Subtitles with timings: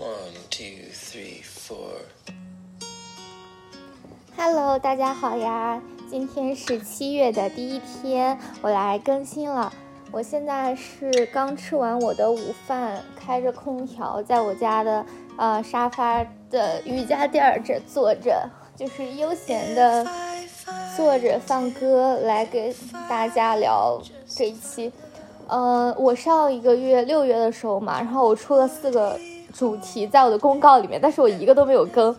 [0.00, 2.06] One, two, three, four.
[4.34, 5.78] Hello，大家好呀！
[6.08, 9.70] 今天是七月的第一天，我来更新了。
[10.10, 15.04] 我现在是刚吃完我的午饭，开着空调，在我家的
[15.36, 20.06] 呃沙发的瑜伽垫儿这坐着，就是悠闲的
[20.96, 22.74] 坐着放歌，来给
[23.06, 24.90] 大家聊这一期。
[25.46, 29.20] 呃，我上一个月六月的时候嘛，然后我出了四个
[29.52, 32.14] 主题在我的公告里面，但是我一个都没有更。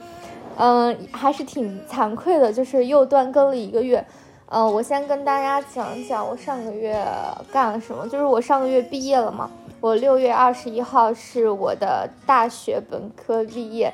[0.58, 4.06] 嗯，还是挺惭愧的，就是又断更了一个月。
[4.48, 7.04] 嗯，我先跟大家讲一讲我上个月
[7.52, 8.08] 干了什么。
[8.08, 9.50] 就是我上个月毕业了嘛，
[9.80, 13.92] 我六月二十一号是我的大学本科毕业。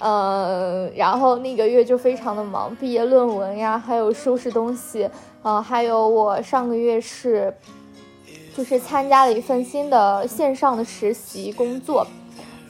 [0.00, 5.08] 嗯，然后那个月就非常的忙，毕业论文呀，还有收拾东西。
[5.44, 7.54] 嗯，还有我上个月是，
[8.56, 12.04] 就是参加了一份新的线上的实习工作，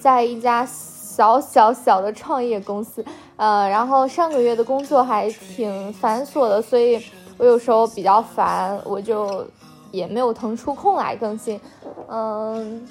[0.02, 0.66] 在一家。
[1.12, 3.05] 小小小的创业公司，
[3.37, 6.99] 呃，然后上个月的工作还挺繁琐的，所以
[7.37, 9.46] 我有时候比较烦，我就
[9.91, 11.60] 也没有腾出空来更新。
[12.09, 12.88] 嗯，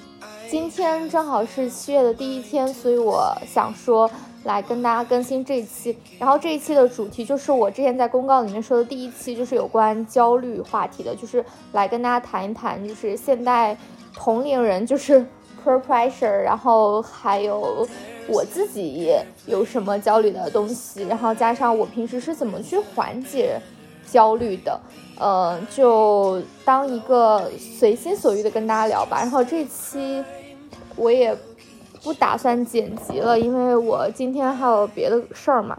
[0.48, 4.08] 今天正好是七月的第一天，所以我想说
[4.44, 5.98] 来跟大家更新这一期。
[6.20, 13.76] 然后这一期的主题就是我之前在公告里面说的第一期，就是有关焦虑话题的，就是来跟大家谈一谈，就是现代
[14.14, 15.26] 同龄人就是
[15.64, 17.86] per pressure，然后还有。
[18.28, 19.12] 我自己
[19.46, 23.60] 有什么焦虑的东西，然后加上我平时是怎么去缓解
[24.06, 24.80] 焦虑的，
[25.18, 29.18] 呃，就当一个随心所欲的跟大家聊吧。
[29.18, 30.24] 然后这期
[30.94, 31.36] 我也
[32.04, 35.76] 不打算剪辑了，因为我今天还有别的事儿嘛。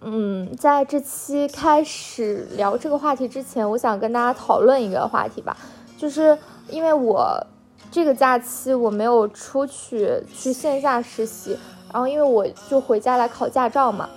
[0.00, 5.54] 嗯，在这期开始聊这个话题之前，我想跟大家讨论一个话题吧，
[5.98, 6.38] 就是
[6.70, 7.46] 因为我。
[7.94, 11.56] 这个假期我没有出去去线下实习，
[11.92, 14.08] 然后因为我就回家来考驾照嘛，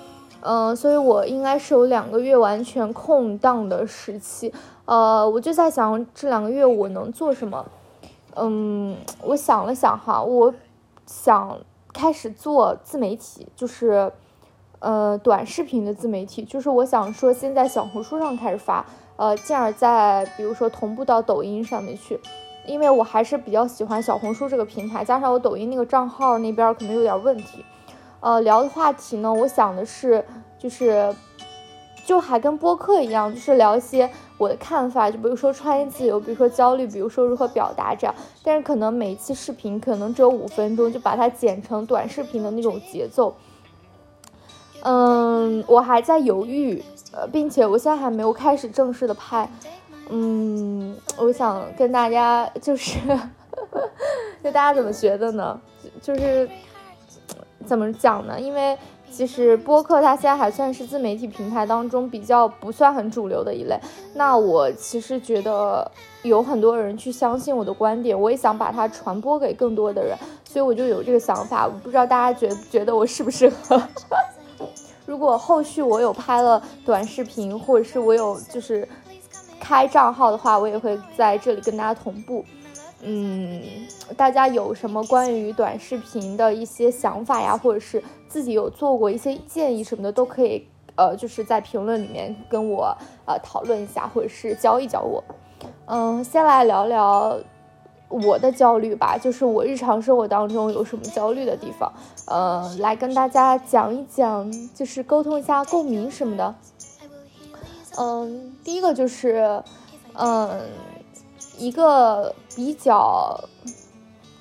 [0.41, 4.51] 嗯，所以我应该是有两个月完全空档的时期，
[4.85, 7.63] 呃，我就在想这两个月我能做什么，
[8.33, 10.51] 嗯，我想了想哈，我
[11.05, 11.59] 想
[11.93, 14.11] 开始做自媒体，就是
[14.79, 18.83] 呃短视频的自媒体，就是我想说先在小红书上开始发，
[19.17, 22.19] 呃，进而再比如说同步到抖音上面去。
[22.67, 27.63] 因为我还是比较喜欢小红书这个平台，加上我抖音那个账号那边可能有点问题，
[28.19, 30.23] 呃，聊的话题呢，我想的是，
[30.59, 31.15] 就是，
[32.05, 38.13] 就还跟播客一样，就是聊一些我的看法，就比如说创业自由，比如说焦虑，比如说如何表达这样。
[38.43, 43.33] 但是可能每一期视频可能只有五分钟，就把它剪成短视频的那种节奏。
[44.83, 49.49] 嗯，我还在犹豫，呃，并且我现在还没有开始正式的拍。
[50.09, 52.99] 嗯，我想跟大家就是，
[54.43, 55.59] 就大家怎么觉得呢？
[56.01, 56.49] 就是
[57.65, 58.39] 怎么讲呢？
[58.39, 58.77] 因为
[59.11, 63.79] 其实播客它现在还算是自媒体平台当中比较不算很主流的一类。
[64.13, 65.89] 那我其实觉得
[66.23, 70.15] 有很多人去相信我的观点，我也想把它传播给更多的人，
[70.45, 71.65] 所以我就有这个想法。
[71.65, 73.81] 我不知道大家觉觉得我适不适合？
[75.05, 78.87] 如果后续我有拍了短视频，或者是我有就是。
[79.67, 82.45] 开账号的话，我也会在这里跟大家同步。
[83.01, 83.61] 嗯，
[84.15, 92.95] 大家有什么关于短视频的一些想法呀，或者是自己有做过一些建议什么的，都可以呃，就是在评论里面跟我
[93.25, 95.21] 呃讨论一下，或者是教一教我。
[95.87, 97.37] 嗯，先来聊聊
[98.07, 101.91] 我的焦虑吧，就是我日常生活当中有什么焦虑的地方，
[102.27, 106.55] 呃，来跟大家讲一讲，就是沟通一下共鸣什么的。
[107.99, 109.61] 嗯，第一个就是，
[110.13, 110.61] 嗯，
[111.57, 113.35] 一个比较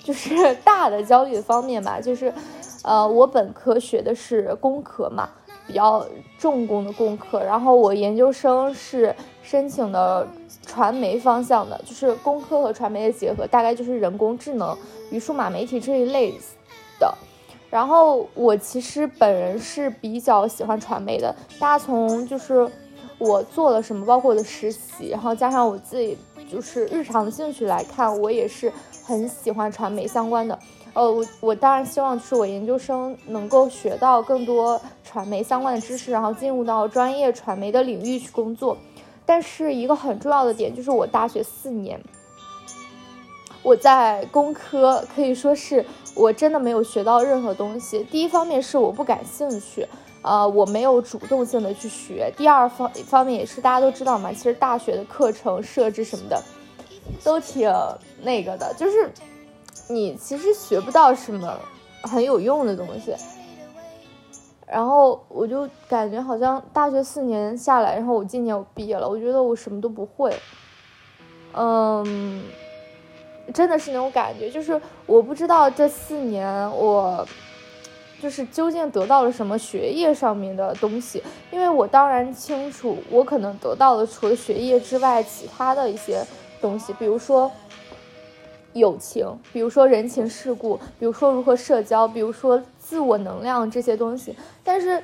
[0.05, 2.31] 就是 大的焦虑方面吧，就是，
[2.83, 5.31] 呃，我本科学的是工科嘛，
[5.67, 6.06] 比较
[6.39, 10.28] 重工的工科，然后我研究生是申请的
[10.67, 14.77] 传媒方向的，就是工科和传媒的结合，大概就是人工智能
[15.11, 16.34] 与数码媒体这一类
[17.00, 17.15] 的。
[17.70, 22.70] 然后我其实本人是比较喜欢传媒的，大家从就是。
[23.18, 26.16] 我做了什么，包括我的实习，然后加上我自己
[26.50, 28.72] 就是日常的兴趣来看，我也是
[29.04, 30.58] 很喜欢传媒相关的。
[30.92, 38.76] 呃，我我当然希望是我研究生能够学到更多传媒相关的知识，然后进入到专业传媒的领域去工作。
[39.24, 42.00] 但是一个很重要的点就是我大学四年，
[43.62, 45.84] 我在工科可以说是
[46.14, 48.04] 我真的没有学到任何东西。
[48.10, 49.86] 第一方面是我不感兴趣。
[50.26, 52.32] 呃，我没有主动性的去学。
[52.37, 56.43] 第二方方面也是大家都知道嘛，其实大学的课程设置什么的，
[57.23, 57.73] 都挺
[58.23, 59.08] 那个的，就是
[59.88, 61.56] 你其实学不到什么
[62.02, 63.14] 很有用的东西。
[64.67, 70.37] 然后我就感觉好像大学四年下来，然后我今年我毕业了，我觉得我什么都不会。
[71.55, 72.43] 嗯，
[73.55, 77.25] 真的是那种感觉，就是我不知道这四年我
[78.20, 86.24] 就是究竟得到了什么学业上面的东西，因为我当然清楚，我可能得到了除了学业之外其他的一些
[86.60, 87.50] 东西，比如说
[88.72, 94.34] 友情，比如说人情世故，比如说如何社交，比如说自我能量这些东西。
[94.64, 95.02] 但是，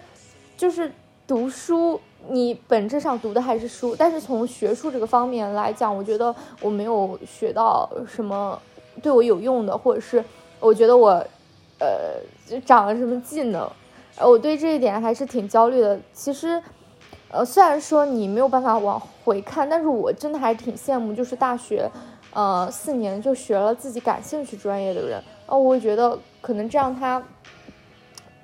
[0.57, 0.91] 就是
[1.27, 2.01] 读书。
[2.29, 8.57] 你本质上读的还是书，但是从学术这个方面来讲，我觉得我没有学到什么
[9.03, 10.25] 对我有用的，或者是
[10.61, 11.27] 我觉得我，
[11.83, 13.69] 呃，就长了什么技能，
[14.17, 15.99] 呃我对这一点还是挺焦虑的。
[16.13, 16.63] 其实，
[17.29, 21.91] 呃，虽然说你没有办法往回看，但是我真的还挺羡慕，就是大学，
[22.33, 27.21] 呃，四年就学了自己感兴趣专业的人，哦，我觉得可能这样他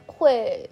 [0.06, 0.68] 会。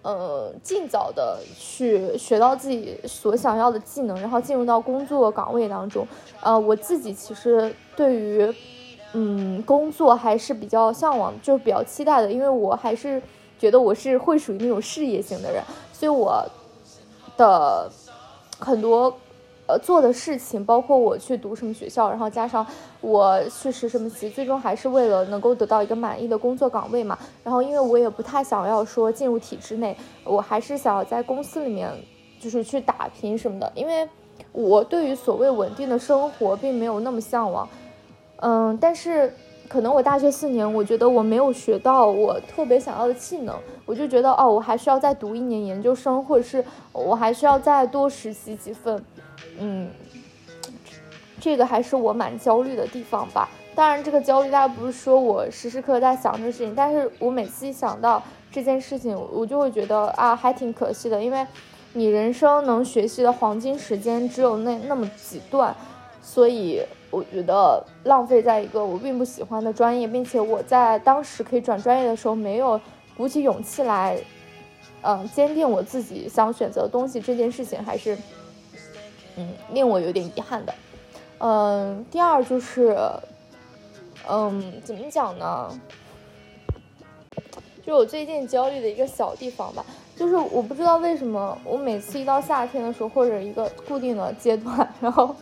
[0.00, 6.06] 呃，尽早的去学到自己所想要的技能，然后进入到工作岗位当中。
[6.40, 8.54] 呃，我自己其实对于，
[9.12, 13.22] 嗯，工作还是比较向往，就是比较期待的，因为我还是
[13.58, 15.62] 觉得我是会属于那种事业型的人，
[15.92, 16.44] 所以我
[17.36, 17.90] 的
[18.58, 19.14] 很多。
[19.70, 22.66] 呃，做的事情包括我去读什么学校，然后加上
[23.02, 27.18] 我去实什么习，最终还是为了能够得到一个满意的工作岗位嘛。
[27.44, 29.94] 然后，因为我也不太想要说进入体制内，
[30.24, 31.92] 我还是想要在公司里面
[32.40, 33.70] 就是去打拼什么的。
[33.74, 34.08] 因为
[34.52, 37.68] 我对于所谓稳定的生活并没有那么向往。
[38.40, 39.32] 嗯，但是
[39.68, 43.54] 可能我大学四年，我觉得我没有学到我特别想要的技能，
[43.84, 49.04] 我就觉得哦，我还需要再读一年研究生，或者是我还需要再多实习几份。
[49.58, 49.90] 嗯，
[51.40, 53.48] 这个还是我蛮焦虑的地方吧。
[53.74, 61.22] 当然，这个焦虑大家不是说我时时刻刻在想这个事情，但是我每次一想到这件事情，我就会觉得啊，还挺可惜的。
[61.22, 61.46] 因为
[61.92, 65.74] 你人生能学习的黄金时间只有那那么几段，
[66.20, 72.80] 所以我觉得浪费在一个我并不喜欢的专业，并且我在当时可以转专业的时候没有
[73.16, 74.18] 鼓起勇气来，
[75.02, 78.16] 嗯，坚定我自己想选择的东西，这件事情还是。
[79.40, 80.74] 嗯，令我有点遗憾的，
[81.38, 82.98] 嗯，第二就是，
[84.28, 85.80] 嗯，怎么讲呢？
[87.86, 89.86] 就我最近焦虑的一个小地方吧，
[90.18, 95.32] 就是我不知道为什么，我每次一到夏天的时候，或者一个固定的阶段，然后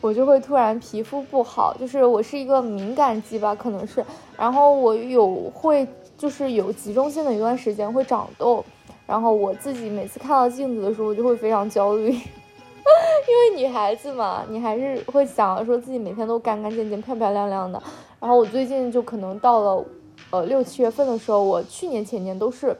[0.00, 4.04] 我就会突然皮肤不好，就是我是一个敏感肌吧，可能是，
[4.38, 5.84] 然后我有会
[6.16, 8.64] 就是有集中性的一段时间会长痘，
[9.08, 12.10] 然后我自己每次看到镜子的时候，我就会非常焦虑。
[13.28, 17.82] 因为女孩子嘛，你还是会想说自己每天都干干净净、漂漂亮亮的。
[18.20, 19.84] 然后我最近就可能到了，
[20.30, 22.76] 呃六七月份的时候，我去年前年都是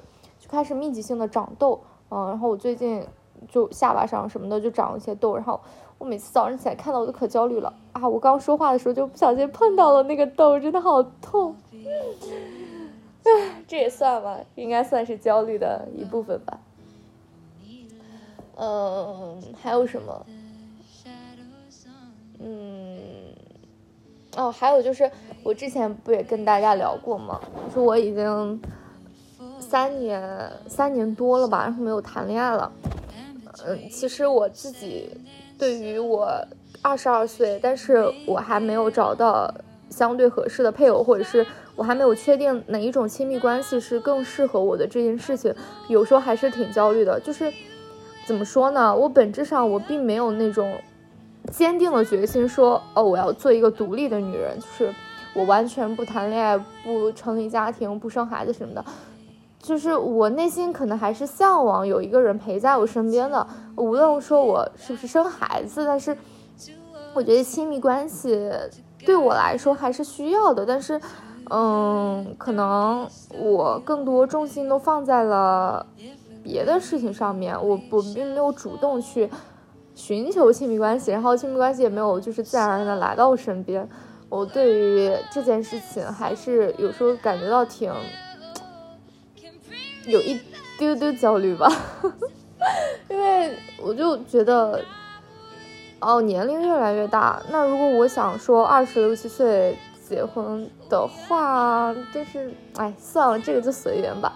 [0.51, 1.81] 开始密集性的长痘，
[2.11, 3.07] 嗯，然后我最近
[3.49, 5.61] 就下巴上什么的就长了一些痘，然后
[5.99, 8.09] 我每次早上起来看到我都可焦虑了啊！
[8.09, 11.55] 我刚说话的时候就不小心碰到了那个痘，真的好痛。
[13.23, 16.59] 唉， 这也算吧，应该算是焦虑的一部分吧。
[18.57, 20.27] 嗯，还有什么？
[22.41, 22.99] 嗯，
[24.37, 25.11] 哦，还有就是
[25.43, 27.41] 我之前不也跟大家聊过吗？
[27.73, 28.61] 说我已经
[29.71, 32.73] 三年三年多了吧，然后没有谈恋爱了。
[33.65, 35.09] 嗯，其实我自己
[35.57, 36.29] 对于我
[36.83, 39.49] 二十二岁，但是我还没有找到
[39.89, 41.47] 相对合适的配偶，或者是
[41.77, 45.55] 我还没有确定哪一种亲密关系是更适合我的这件事情，
[45.89, 47.53] 有时候还是挺焦虑的，就是。
[48.27, 48.95] 怎么说呢？
[48.95, 50.73] 我本质上我并没有那种
[51.51, 54.95] 坚定的决心，说哦，我要做一个独立的女人，就是
[55.35, 58.85] 我完全不谈恋爱、不成立家庭、不生孩子什么的。
[59.63, 66.17] 就是我内心可能还是向往有一个人陪在我身边的，无论说我是不是生孩子，但是
[67.15, 68.51] 我觉得亲密关系
[69.05, 70.65] 对我来说还是需要的。
[70.67, 71.01] 但是，
[71.51, 73.07] 嗯，可能
[73.39, 75.87] 我更多重心都放在了。
[76.43, 79.29] 别的事情上面，我我并没有主动去
[79.95, 83.87] 寻求亲密关系，然后亲密关系也没有就是自然而然的来到我身边。
[84.31, 87.93] 我对于这件事情还是有时候感觉到挺
[90.11, 90.39] 有一
[90.79, 91.71] 丢丢焦虑吧，
[93.09, 94.85] 因为我就觉得，
[96.01, 104.33] 哦，年龄越来越大，那如果我想说二十六七岁结婚的话，就是哎，算了，这个就随缘吧。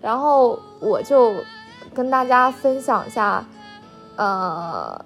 [0.00, 1.34] 然后我就
[1.94, 3.44] 跟大家分享一下，
[4.16, 5.00] 呃，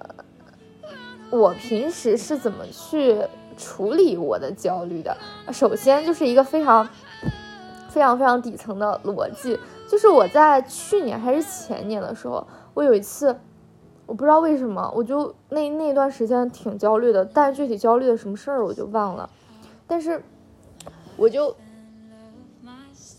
[1.29, 3.17] 我平时是怎么去
[3.57, 5.15] 处理我的焦虑的。
[5.51, 6.87] 首先就是一个非常
[7.93, 9.59] 非常非常底层的逻辑。
[9.87, 13.35] 就是我在去年还是前年的时候，我有一次，
[14.07, 19.29] 我不知道为什么，我就那那段时间挺焦虑的，但是具体焦虑的什么事儿我就忘了。
[19.85, 20.23] 但是
[21.15, 21.55] 我就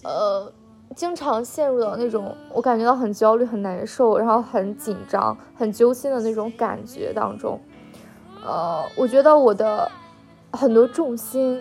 [0.02, 0.52] 呃。
[0.94, 7.58] 经常陷入到那种我感觉到很焦虑、很难受，然后很紧张、很揪心的那种感觉当中。
[8.46, 9.90] 呃，我觉得我的
[10.52, 11.60] 很多重心，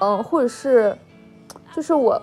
[0.00, 0.96] 嗯，或者是
[1.74, 2.20] 就是我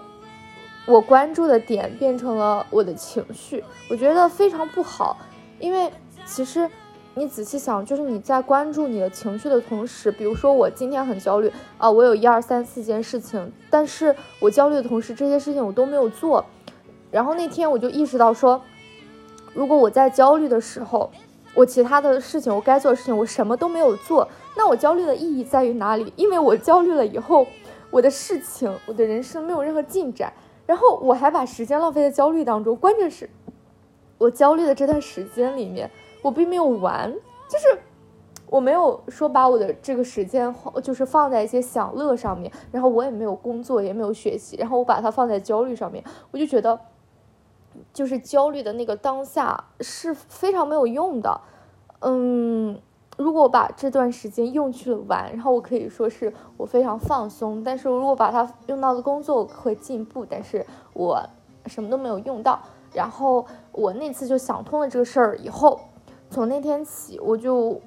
[0.85, 5.17] 我关注的点变成了我的情绪，我觉得非常不好，
[5.59, 5.91] 因为
[6.25, 6.69] 其实。
[7.15, 16.45] 你仔细想，就是你在关注你的情绪的同时，比如说我今天很焦虑啊，我有一二三四件事情，但是我焦虑的同时，这些事情我都没有做。
[17.11, 18.61] 然后那天我就意识到说，
[19.53, 21.11] 如果我在焦虑的时候，
[21.55, 24.25] 我其他的事情我该做的事情我什么都没有做，
[24.55, 26.13] 那我焦虑的意义在于哪里？
[26.15, 27.45] 因为我焦虑了以后，
[27.91, 30.31] 我的事情，我的人生没有任何进展，
[30.65, 32.75] 然后我还把时间浪费在焦虑当中。
[32.75, 33.29] 关键是，
[34.17, 35.89] 我焦虑的这段时间里面。
[36.21, 37.09] 我并没有玩，
[37.47, 37.79] 就是
[38.47, 40.53] 我没有说把我的这个时间
[40.83, 46.77] 就是放在一些享乐上面，然后我也没有工作，也没有学习，然后我把它放在焦虑上面，我就觉得，
[47.93, 51.39] 就是焦虑的那个当下是非常没有用的。
[52.01, 52.77] 嗯，
[53.19, 61.21] 如果把这段时间用去了玩，然后我可以说是我非常放松，但是如果把它用到了工作，会进步，但是我
[61.65, 62.57] 什么都没有用到。
[62.93, 65.77] 然后我那次就想通了这个事儿以后。
[66.29, 67.81] 从那天起，我就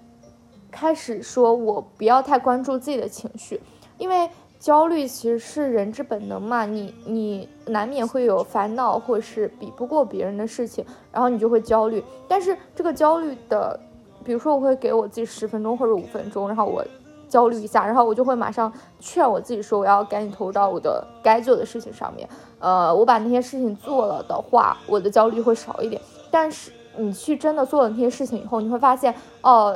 [0.71, 3.59] 开始说，我不要太关注自己的情绪，
[3.97, 6.67] 因为焦虑其实是人之本能嘛。
[6.67, 12.05] 你你难免会有烦恼或者是比不过别人的事情，然后你就会焦虑。
[12.29, 13.81] 但是这个焦虑的，
[14.23, 16.85] 比如说我会给我自己十分钟或者五分钟，然后我
[17.29, 22.29] 焦虑一下，然后我就会马上劝我自己说，我要赶紧投入到我的该做的事情上面。
[22.59, 26.01] 呃，我把那些事情做了的话，我的焦虑会少一点。
[26.31, 26.71] 但是。
[26.95, 29.75] 你去真的做了那些事情以后，你会发现，哦，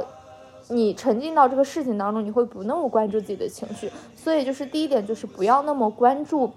[0.69, 3.91] 你沉浸到这个事情当中，你会不那么关注自己的情绪。
[4.15, 6.53] 所以就是第一点，就是不要那么关注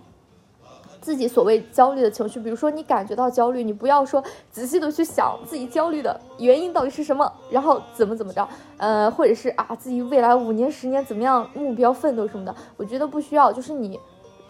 [1.01, 2.39] 自己所谓焦虑的情绪。
[2.39, 12.55] 比如说你感觉到焦虑，你不要说仔细的去想自己焦虑的原因到底是什么，然后怎么怎么着，呃，或者是啊自己未来五年、十年怎么样目标奋斗什么的。
[12.77, 13.99] 我觉得不需要，就是你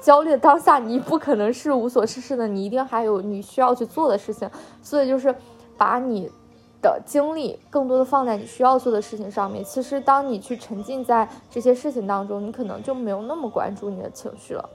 [0.01, 4.49] 焦虑的当下，你不可能是无所事事的，你一定还有你需要去做的事情。
[4.81, 5.33] 所以就是。
[5.79, 6.29] 把你
[6.81, 9.63] 的精力更多的放在你需要做的事情上面。
[9.63, 14.69] 其实，当你去沉浸在这些事情当中，你可能就没有那么关注你的情绪了。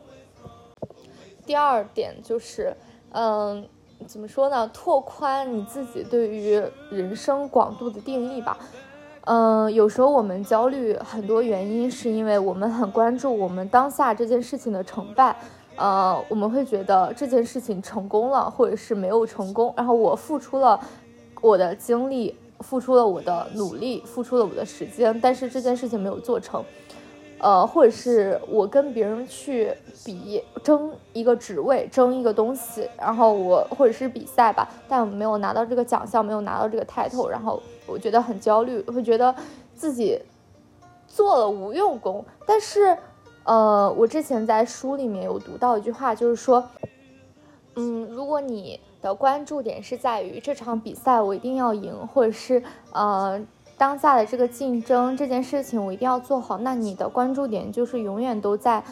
[1.46, 2.74] 第二点就是，
[3.12, 3.66] 嗯，
[4.06, 4.68] 怎么说呢？
[4.72, 8.58] 拓宽你自己对于人生广度的定义吧。
[9.26, 15.36] 嗯，有时候我们焦虑，很多原因是因为我们很关注我们当下这件事情的成败。
[15.76, 20.78] 呃，我们会觉得这件事情成功了，或者是没有成功，然后我付出了
[21.40, 26.62] 我的精力，付出了我的努力，付出了我的时间，但是这件事情没有做成，
[27.38, 29.72] 呃，或者是我跟别人去
[30.04, 39.34] 比争一个职位，争一个东西，然后我或者是比赛吧，但我没有拿到这个奖项，没有拿到这个 title，然后我觉得很焦虑，会觉得
[39.74, 40.20] 自己
[41.06, 42.96] 做了无用功，但是。
[43.46, 46.66] 呃，我之前在书里面有读到一句话，就是说，
[47.74, 52.62] 嗯，如果你的关注点是在于这场比赛我一定要赢，或者是
[52.94, 53.38] 呃
[53.76, 58.82] 当下的这个竞争这件事情我一定要做好，那你的关注点就是永远都在，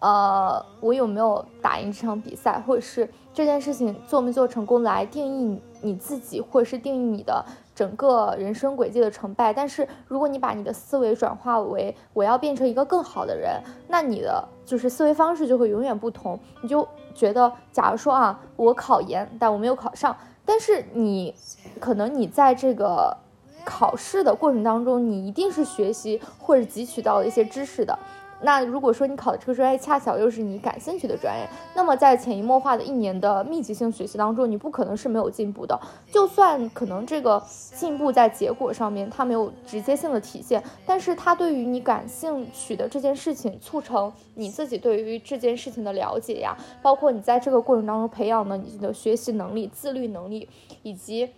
[0.00, 7.44] 呃，我有没有打赢这场比赛，或者是这件事情做没做成功来定义你自己，或者是定义你的。
[7.74, 16.38] 整个人生轨迹的成败，但是如果你把你的思维转化为我要变成一个更好的人，那你的就是思维方式就会永远不同。
[16.60, 21.34] 你就觉得，假如说啊，我考研，但我没有考上，但是你
[21.80, 23.16] 可能你在这个
[23.64, 27.98] 考试的过程当中，你一定是学习或者汲取到了一些知识的。
[28.44, 35.80] 那如果说你考的这个专业恰巧又是你感兴趣的专业，那么在潜移默化的一年的密集性学习当中，你不可能是没有进步的。
[36.10, 37.40] 就算可能这个
[37.76, 50.48] 进步在结果上面它没有直接性的体现，但是它对于你感兴趣的这件事情，促成你自己对于这件事情的了解呀，包括你在这个过程当中培养的你的学习能力、自律能力，
[50.82, 51.30] 以及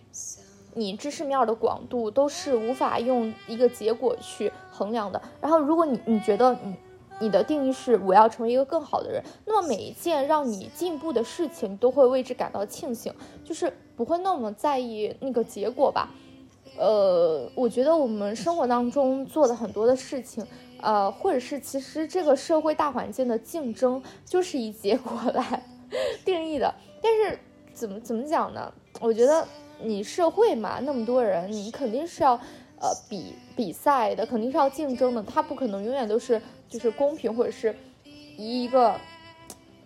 [0.74, 5.20] 你知识面的广度，都是无法用一个结果去衡量的。
[5.40, 6.74] 然后，如果你你觉得你。
[7.20, 13.14] 你的定义是我要成为一个更好的人，那么每一件让你进步的事情都会为之感到庆幸，
[13.44, 16.10] 就是不会那么在意那个结果吧。
[16.76, 20.44] 呃，我觉得我们生活当中做的很多的事情，
[20.80, 25.62] 呃，或者是其实这个社会大环境的竞争就是以结果来
[26.26, 26.74] 定义的。
[27.00, 27.38] 但是
[27.72, 28.74] 怎么怎么讲呢？
[29.00, 29.46] 我觉得
[29.80, 32.34] 你社会嘛，那么多人，你肯定是要
[32.80, 37.74] 呃比比赛的，肯定是要竞争的，它不可能永远都是就是公平或者是
[38.36, 38.94] 以一个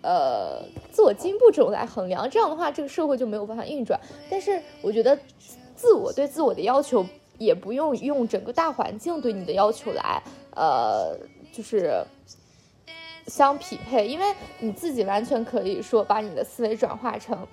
[0.03, 2.29] 呃自我进步这种来衡量。
[2.29, 3.99] 这样的话，这个社会就没有办法运转。
[4.31, 5.19] 但是我觉得
[5.75, 7.07] 自我对自我的要求。
[7.39, 10.21] 也不用用整个大环境对你的要求来，
[10.57, 11.17] 呃，
[11.53, 12.05] 就是
[13.29, 17.47] 相匹配，因为你自己完全可以说把你的思维转化成，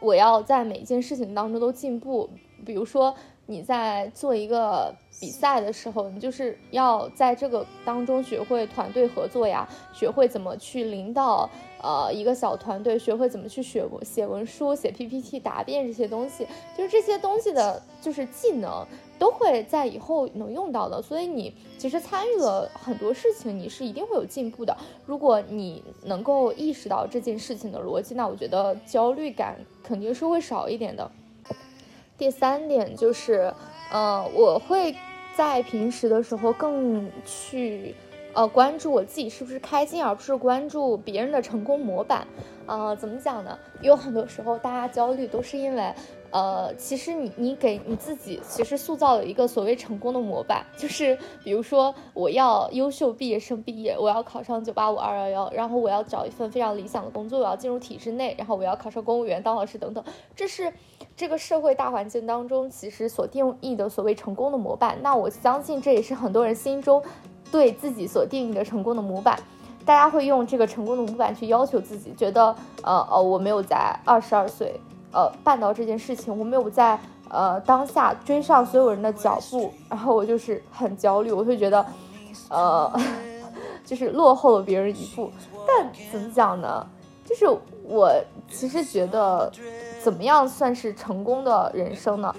[0.00, 2.28] 我要在每一件事情当中都进步。
[2.64, 3.14] 比如说
[3.46, 11.48] 你在做一个比赛的时候，你就是要在这个当中学会团队合作呀，学会怎么去领导。
[11.82, 16.44] 呃，一个小团队学会怎么去写文写文书、写 PPT、答辩这些东西，
[16.76, 18.84] 就是这些东西的，就是技能
[19.18, 21.00] 都会在以后能用到的。
[21.02, 24.76] 所以你其实参与了很多事情，你是一定会有进步的。
[25.04, 31.10] 如果你能够意识到这件事情的逻辑，那我觉得焦虑感肯定是会少一点的。
[32.18, 33.52] 第三点就是，
[33.92, 34.94] 呃，我会
[35.36, 37.94] 在平时的时候更去。
[38.32, 42.28] 呃，关注我自己是不是开心，而不是关注别人的成功模板。
[42.66, 43.58] 呃，怎么讲呢？
[43.80, 45.94] 有很多时候，大家焦虑都是因为，
[46.36, 60.70] 呃，其实你你给你自己其实塑造了一个所谓成功的模板，就是比如说我要优秀毕业生毕业，我要考上九八五二幺幺，然后我要找一份非常理想的工作，我要进入体制内，然后我要考上公务员当老师等等，这是
[61.16, 64.98] 这个社会大环境当中其实所定义的所谓成功的模板。
[65.00, 67.02] 那我相信这也是很多人心中。
[67.52, 69.38] 对自己所定义的成功的模板，
[69.84, 74.78] 大家会用这个成功的模板去要求自己，觉得呃呃我没有在二十二岁
[75.16, 81.84] 呃办到这件事情，我没有在呃当下追上所有人的脚步，然后我就是很焦虑，我会觉得
[82.50, 82.92] 呃
[83.82, 85.32] 就是落后了别人一步。
[85.66, 86.86] 但怎么讲呢？
[87.24, 87.46] 就是
[87.82, 88.12] 我
[88.50, 89.50] 其实觉得
[90.02, 92.34] 怎么样算是成功的人生呢？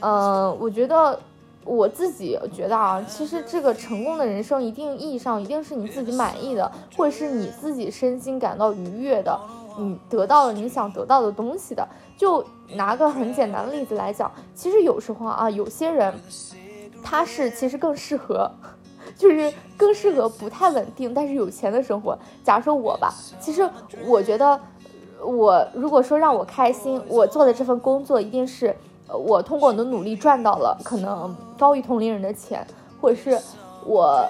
[0.00, 1.18] 嗯，我觉得。
[1.62, 9.38] 我自己觉得啊，其实这个成功的人生，一定意义上一定是你自己满意的，或者是你自己身心感到愉悦的，
[9.78, 11.86] 你得到了你想得到的东西的。
[12.16, 16.12] 就拿个很简单的例子来讲，其实有时候啊，有些人
[17.02, 18.50] 他是其实更适合，
[19.16, 22.18] 就是更适合不太稳定但是有钱的生活。
[22.44, 23.68] 假如说我吧，其实
[24.06, 24.60] 我觉得，
[25.24, 28.76] 我如果说让我开心，我做的这份工作一定是。
[29.12, 32.64] 我通过我的努力赚到了可能高于同龄人的钱，
[33.00, 33.36] 或者是
[33.84, 34.24] 我。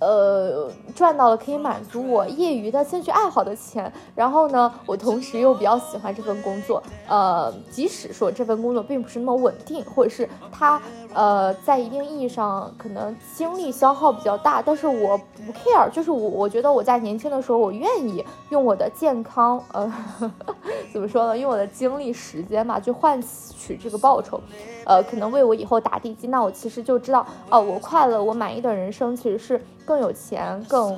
[0.00, 10.80] 呃，赚到了可以满足我业余的兴趣爱好的钱，然后呢，我同时又比较喜欢这份工作，呃，即使说这份工作并不是那么稳定，或者是它
[11.12, 19.92] 呃在一定意义上可能精力消耗比较大，但是我不 care，就是我我觉得我在年轻的时候，我愿意用我的健康，呃，
[20.92, 24.40] 怎么说呢，用我的精力时间吧，去换取这个报酬，
[24.90, 29.60] 呃，可能为我以后打地基，那我其实就知道，哦，我快乐，我满意的人生其实是。
[29.86, 30.96] 更有钱、更，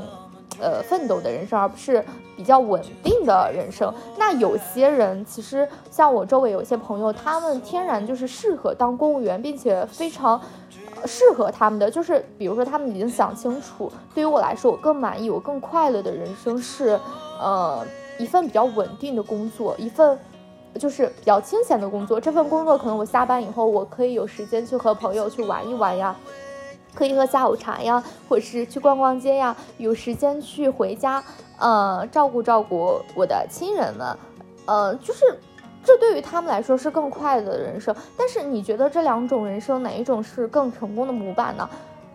[0.60, 2.04] 呃，奋斗的人生，而不是
[2.36, 3.90] 比较稳定的人生。
[4.18, 10.38] 那有些人其实像我周围有些朋友，他们天然就是适合当公务员，并且非常
[11.06, 11.90] 适合他们的。
[11.90, 17.00] 就是比如说，他们已经想清楚，对于我来说，我更满意、我更快乐的人生是，
[17.40, 17.86] 呃，
[18.18, 20.18] 一份比较稳定的工作，一份
[20.78, 22.20] 就是比较清闲的工作。
[22.20, 26.14] 这份工作可能我下班以后，我可以有时间去和朋友去玩一玩呀。
[26.94, 31.24] 可以喝下午茶呀，或者是去逛逛街呀，有时间去回家，
[31.58, 34.14] 呃，照顾照顾我的亲人们，
[34.66, 35.38] 呃，就是
[35.82, 37.96] 这对于他们来说是更快乐的人生。
[38.14, 41.70] 但是你觉得这两种人生哪一种是更成功的模板呢？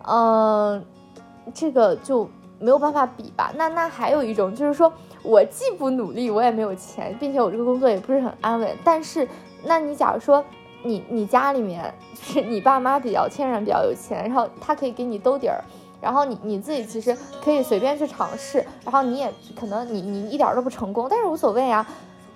[0.06, 0.84] 嗯，
[1.52, 3.52] 这个就没有办法比吧。
[3.56, 4.92] 那那还有一种就是说
[5.22, 8.76] 我既不努力，我也没有钱，并且我这个工作也不是很安稳。
[8.84, 9.28] 但是，
[9.64, 10.44] 那你假如说。
[10.84, 11.92] 你你家里面
[12.22, 15.60] 是你爸妈比较天然比较有钱，然后他可以给你兜底儿，
[16.00, 21.84] 然后你你自己其实可以随便去尝试，然后你也可能你你一点都不成功，但是无所谓啊，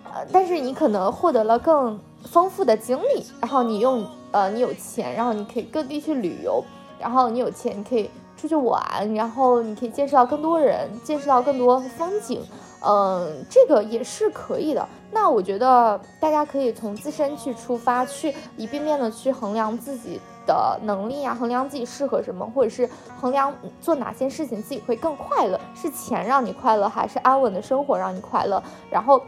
[0.02, 6.64] 呃，但是你可能获得了更丰富的经历，然后你用呃你有钱，然后你可以各地去旅游，
[6.98, 8.10] 然后你有钱你可以
[8.42, 12.42] 出去玩，然后你可以见识到更多人，见识到更多风景。
[12.84, 14.84] 嗯，这个也是可以的。
[15.12, 28.60] 那我觉得大家可以从自身去出发，去一遍遍的去衡量自己的能力啊，衡量自己适合什么，或者是衡量做哪些事情自己会更快乐，是钱让你快乐，还是安稳的生活让你快乐？
[28.90, 29.22] 然后，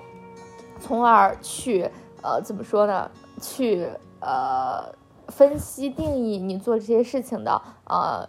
[0.81, 1.89] 从而去
[2.23, 3.09] 呃怎么说呢？
[3.41, 4.85] 去呃
[5.29, 8.29] 分析定义你做这些事情的呃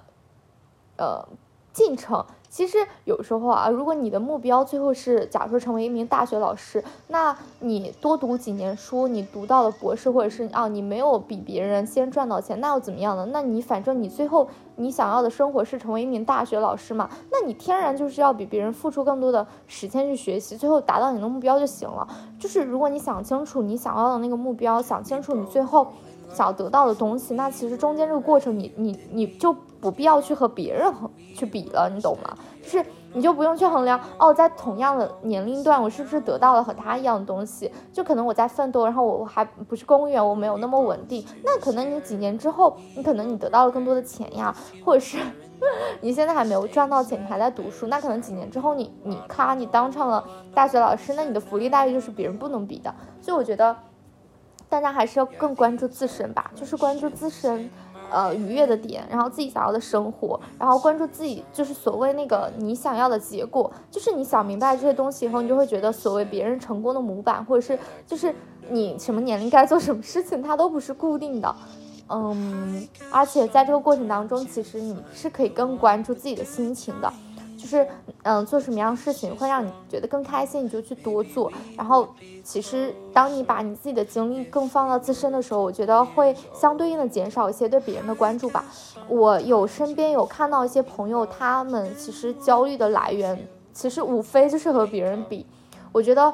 [0.97, 1.27] 呃
[1.73, 2.25] 进程。
[2.47, 13.27] 其实有时候啊，如果你的目标最后是，假如说成为一名大学老师，那你多读几年书，你读到了博士，或者是啊，你没有比别人先赚到钱，那又怎么样呢？
[13.33, 22.07] 那你反正你最后你想要的生活是成为一名大学老师嘛，那你天然就是要比别人付出更多的时间去学习，最后达到你的目标就行了。
[22.39, 25.87] 就是如果你想清楚你想要的那个目标，想清楚你最后。
[26.33, 30.91] 想得到的东西，那其实中间这个过程，你你你就不必要去和别人
[31.35, 32.35] 去比了，你懂吗？
[32.63, 37.71] 就是你就不用去衡量哦，在同样的年龄段，我是不是得到了和他一样的东西？
[37.93, 41.23] 就可能我在奋斗，然后我我还不是公务员，我没有那么稳定。
[41.43, 45.19] 那可能你几年之后，你可能你得到了更多的钱呀，或者是
[46.01, 52.93] 你现在还没有赚到钱，你还在读书，那可能几年之后，你你咔，你当上了大学老师，那你的福利待遇就是别人不能比的。
[53.21, 53.75] 所以我觉得。
[54.75, 57.69] 大家还是要更关注自身吧，就是关注自身，
[58.11, 68.35] 呃，愉悦的点，然后自己想要的生活，然后关注自己，就是所谓那个你想要的结果，就是你想明白这些东西以后，你就会觉得所谓别人成功的模板，或者是就是
[68.69, 71.55] 你什么年龄该做什么事情，它都不是固定的，
[72.09, 77.13] 嗯，而且在这个过程当中，其实你是可以更关注自己的心情的。
[77.57, 77.87] 就是，
[78.23, 81.51] 嗯，做什么样事情会让你觉得更开心，你就去多做。
[81.77, 82.07] 然后，
[82.43, 88.65] 其实当你把你自己的精力更放到自身的时候，我觉得会相对应的减少一些对别人的关注吧。
[89.07, 95.45] 我有身边有看到一些朋友，他们其实焦虑的来源，其实无非就是和别人比。
[95.91, 96.33] 我觉得，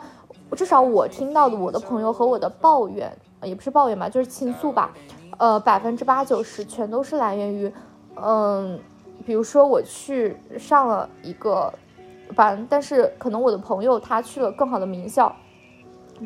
[0.56, 4.92] 至少我听到的，我的朋友和我的抱怨，也不是抱怨吧，就是倾诉吧。
[5.38, 7.72] 呃，百分之八九十全都是来源于，
[8.16, 8.80] 嗯。
[9.26, 11.74] 比如说我去上了一个
[12.36, 15.36] 班，但是可能我的朋友他去了更好的名校。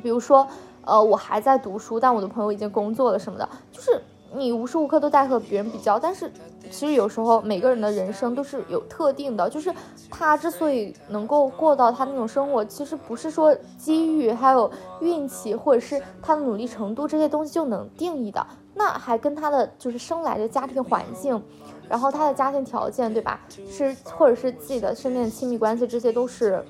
[0.03, 0.45] 比如说，
[0.83, 4.01] 呃，我还在读书，但我的朋友已经工作了什么的，就是
[4.37, 5.97] 你无时无刻都在和别人比较。
[5.99, 6.31] 但是
[6.69, 9.73] 其实有时候每个人的人生都是有特定的，就是
[10.09, 14.69] 他之所以能够过到他那种生活，其实不是说机遇还有
[15.01, 21.41] 运气，或者是他的努力程度这些东西就能定义的，那还跟他的就是生来的家庭环境。
[21.87, 23.39] 然后他的家庭条件，对吧？
[23.69, 26.65] 是或者是自己的身边的亲密关系，这些都是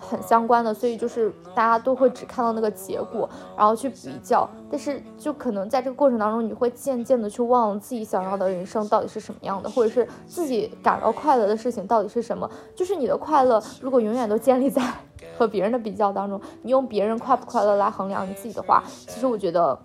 [0.00, 0.72] 很相关的。
[0.72, 4.48] 所以就是大家都会只看到那个结果，然后去比较。
[4.70, 12.48] 但是就可能在这个过程当中，你会渐渐的去忘了自己想要的人生到底是什么样的，或者是自己感到快乐的事情到底是什么。
[12.74, 14.82] 就是你的快乐如果永远都建立在
[15.38, 19.78] 和别人的比较当中，你用别人快不快乐来衡量你自己的话，其实我觉得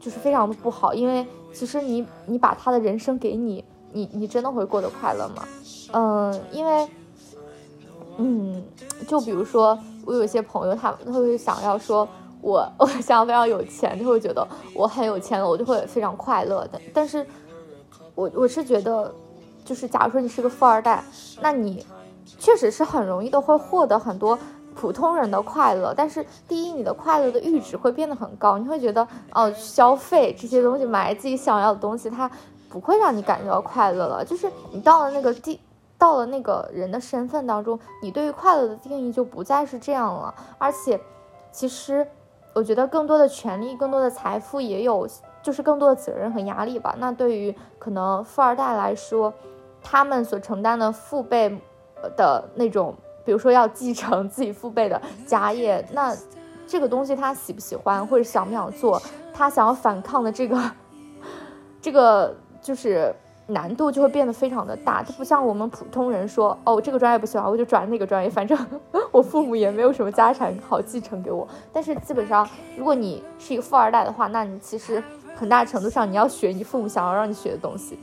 [0.00, 0.92] 就是非常的不好。
[0.92, 3.64] 因为其实你你把他的人生给你。
[3.92, 5.42] 你你真的会过得快乐吗？
[5.92, 6.86] 嗯，因为，
[8.18, 8.62] 嗯，
[9.06, 12.08] 就比如说我有一些朋友，他他会想要说，
[12.40, 16.80] 我 我想要非常有钱，就会觉得我很有钱了，我就会非常快乐的。
[16.94, 17.26] 但是，
[18.14, 19.12] 我我是觉得，
[19.64, 21.04] 就是假如说你是个富二代，
[21.40, 21.84] 那你
[22.38, 24.38] 确实是很容易的会获得很多
[24.74, 25.92] 普通人的快乐。
[25.96, 32.30] 但是，第一，你的快乐的阈值会变得很高，你会觉得哦，消费这些东西，买自己想要的东西，它。
[32.68, 35.58] 不会让你感觉到快乐了，就是你到了那个地，
[35.98, 40.34] 到了那个人的身份当中，你对于快乐的定义就不再是这样了。
[40.58, 41.00] 而且，
[41.50, 42.06] 其实
[42.54, 45.08] 我觉得更多的权利、更多的财富也有，
[45.42, 46.94] 就是更多的责任和压力吧。
[46.98, 49.32] 那对于可能富二代来说，
[49.82, 51.58] 他们所承担的父辈
[52.16, 56.14] 的那种，比如说要继承自己父辈的家业，那
[56.66, 59.00] 这个东西他喜不喜欢或者想不想做，
[59.32, 60.60] 他想要反抗的这个，
[61.80, 62.34] 这个。
[62.62, 63.14] 就是
[63.48, 68.58] 难度就会变得非常的大，它不像我们普通人说，哦，这个专业不喜欢，我就转那个专业，反正
[69.12, 71.46] 我父母也没有什么家产好继承给我。
[71.72, 75.00] 但是基本上，如果你是一个富二代的话，那你其实
[75.36, 77.96] 很大程度上你要学你父母想要让你学的东西。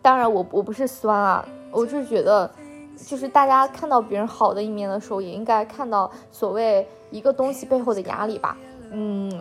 [0.00, 2.50] 当然，我我不是酸啊，我是觉得，
[2.96, 8.56] 就是大家看到别人好的一面的时候，也应该看到所谓一个东西背后的压力吧。
[8.90, 9.40] 嗯，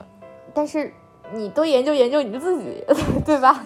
[0.53, 0.93] 但是
[1.33, 2.83] 你多研究研究你自己，
[3.25, 3.63] 对吧？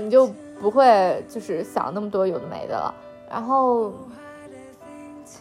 [0.00, 0.26] 你就
[0.60, 2.94] 不会就是想那么多有的没的了。
[3.30, 3.92] 然后，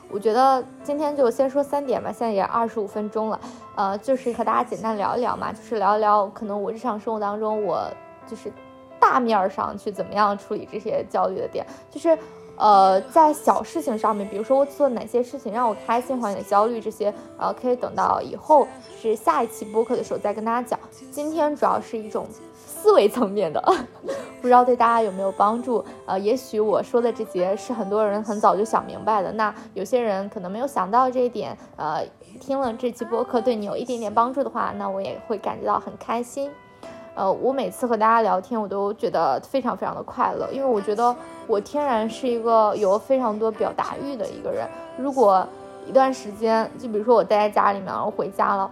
[0.10, 3.40] 我觉得今天就先说三点吧，现在也二十五分钟了。
[3.76, 7.88] 呃，就是和大家简单聊一聊嘛，就是聊一聊可能我日常生活当中我
[8.28, 8.52] 就是
[9.00, 12.18] 大面上去怎么样处理这些焦虑的点，就是。
[12.56, 18.68] 呃，在小事情上面，比如说我做哪些事情让我开心、缓解焦虑这些，呃，可以等到以后
[19.02, 20.80] 是下一期播客的时候再跟大家讲。
[21.12, 22.28] 今天主要是一种
[22.84, 23.64] 思维层面的，
[24.42, 25.82] 不知道对大家有没有帮助？
[26.06, 32.06] 呃，也许我说的这些是很多人很早就想明白的，那有些人可能没有想到这一点，呃，
[32.42, 36.52] 听了这期播客对你有一点点帮助的话，那我也会感觉到很开心。
[37.16, 41.16] 呃，我每次和大家聊天，我都觉得非常非常的快乐，因为我觉得
[41.48, 44.68] 我天然是一个有非常多表达欲的一个人。
[44.98, 45.48] 如果
[45.88, 48.70] 一段时间，就比如说我待在家里面，然后回家了，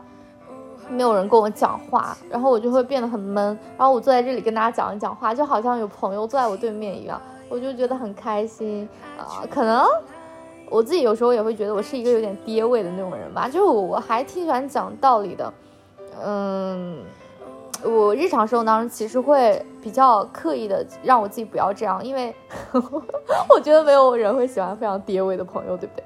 [0.92, 3.58] 没有人跟我讲话，然后我就会变得很闷。
[3.78, 9.44] 然后我坐在这里跟大家讲一讲话，就好像有朋友坐在我对面一样，我就觉得很开心啊。
[9.50, 9.86] 可能
[10.70, 15.54] 我自己有时候也会觉得我是一个有点爹味的那种人吧，就是我还挺喜欢讲道理的，
[16.24, 17.00] 嗯。
[17.84, 22.32] 我日常生活当中其实会比较刻意的让我自己不要这样，因为
[23.50, 26.04] 我觉得没有人会喜欢非常爹味的朋友，对不对？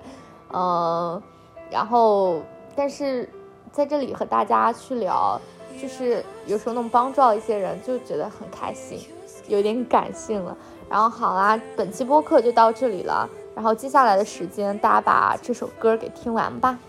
[0.53, 1.21] 嗯，
[1.69, 2.39] 然后
[2.77, 3.29] 但是
[3.75, 5.39] 在这里和大家去聊，
[5.81, 9.01] 就是有时候能帮助到一些人，就觉得很开心，
[9.49, 10.55] 有点感性了。
[10.89, 16.79] 然后好啦，本期播客就到这里了，然后接下来的时间大家把这首歌给听完吧。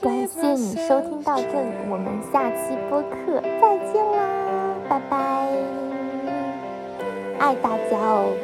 [0.00, 5.87] 感谢你收听到这里，我们下期播客再见啦，拜拜，
[7.38, 8.36] 爱大家哦。